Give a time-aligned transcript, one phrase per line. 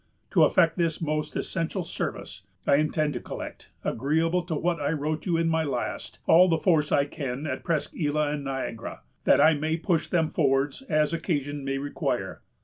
[0.31, 5.27] To effect this most essential service, I intend to collect, agreeable to what I wrote
[5.27, 9.39] you in my last, all the force I can at Presqu' Isle and Niagara, that
[9.39, 12.41] I may push them forwards as occasion may require.